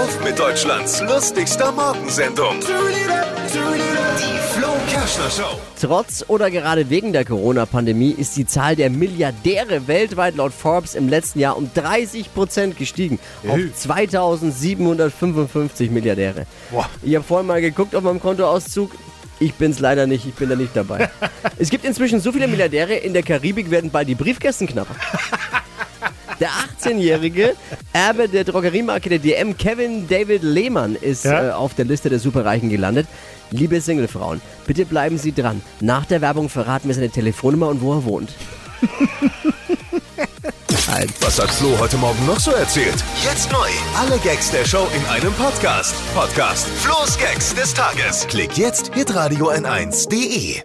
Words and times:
Auf 0.00 0.24
mit 0.24 0.38
Deutschlands 0.38 1.02
lustigster 1.02 1.70
Morgensendung. 1.72 2.60
Die 2.60 4.58
Flo 4.58 4.68
Kerschner 4.88 5.28
Show. 5.28 5.60
Trotz 5.78 6.24
oder 6.26 6.50
gerade 6.50 6.88
wegen 6.88 7.12
der 7.12 7.26
Corona-Pandemie 7.26 8.12
ist 8.12 8.34
die 8.38 8.46
Zahl 8.46 8.76
der 8.76 8.88
Milliardäre 8.88 9.88
weltweit 9.88 10.36
laut 10.36 10.54
Forbes 10.54 10.94
im 10.94 11.10
letzten 11.10 11.40
Jahr 11.40 11.58
um 11.58 11.70
30 11.74 12.32
Prozent 12.32 12.78
gestiegen. 12.78 13.18
Auf 13.46 13.58
2755 13.74 15.90
Milliardäre. 15.90 16.46
Boah. 16.70 16.88
Ich 17.02 17.14
habe 17.14 17.24
vorhin 17.24 17.46
mal 17.46 17.60
geguckt 17.60 17.94
auf 17.94 18.02
meinem 18.02 18.20
Kontoauszug. 18.20 18.92
Ich 19.38 19.52
bin's 19.52 19.80
leider 19.80 20.06
nicht, 20.06 20.26
ich 20.26 20.34
bin 20.34 20.48
da 20.48 20.56
nicht 20.56 20.74
dabei. 20.74 21.10
es 21.58 21.68
gibt 21.68 21.84
inzwischen 21.84 22.20
so 22.20 22.32
viele 22.32 22.48
Milliardäre, 22.48 22.94
in 22.94 23.12
der 23.12 23.22
Karibik 23.22 23.70
werden 23.70 23.90
bald 23.90 24.08
die 24.08 24.14
Briefkästen 24.14 24.66
knapper. 24.66 24.96
Der 26.40 26.48
18-jährige 26.82 27.54
Erbe 27.92 28.28
der 28.28 28.44
Drogeriemarke 28.44 29.08
der 29.10 29.18
DM, 29.18 29.56
Kevin 29.56 30.08
David 30.08 30.42
Lehmann, 30.42 30.96
ist 30.96 31.24
Ja? 31.24 31.48
äh, 31.48 31.50
auf 31.52 31.74
der 31.74 31.84
Liste 31.84 32.08
der 32.08 32.18
Superreichen 32.18 32.70
gelandet. 32.70 33.06
Liebe 33.50 33.80
Singlefrauen, 33.80 34.40
bitte 34.66 34.86
bleiben 34.86 35.18
Sie 35.18 35.32
dran. 35.32 35.60
Nach 35.80 36.06
der 36.06 36.20
Werbung 36.20 36.48
verraten 36.48 36.88
wir 36.88 36.94
seine 36.94 37.10
Telefonnummer 37.10 37.68
und 37.68 37.82
wo 37.82 37.92
er 37.94 38.04
wohnt. 38.04 38.30
Was 41.20 41.40
hat 41.40 41.50
Flo 41.50 41.78
heute 41.78 41.96
Morgen 41.98 42.26
noch 42.26 42.40
so 42.40 42.50
erzählt? 42.50 42.96
Jetzt 43.22 43.52
neu. 43.52 43.68
Alle 43.96 44.18
Gags 44.18 44.50
der 44.50 44.64
Show 44.64 44.88
in 44.96 45.04
einem 45.06 45.32
Podcast. 45.34 45.94
Podcast 46.14 46.66
Flo's 46.78 47.16
Gags 47.18 47.54
des 47.54 47.72
Tages. 47.74 48.26
Klick 48.28 48.56
jetzt, 48.58 48.92
hitradio 48.94 49.50
n1.de. 49.50 50.62